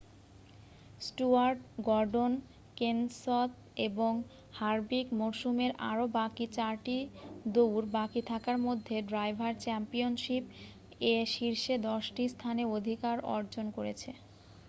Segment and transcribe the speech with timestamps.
[1.01, 2.31] Stewart Gordon
[2.77, 3.51] Kenseth
[3.87, 4.11] এবং
[4.53, 6.97] Harvick মরসুমের আরও বাকি চারটি
[7.47, 10.43] দৌড় বাকি থাকার মধ্যে ড্রাইভার চ্যাম্পিয়নশিপ
[11.09, 14.09] এ শীর্ষ দশটি স্থানে অধিকার অর্জন করেছে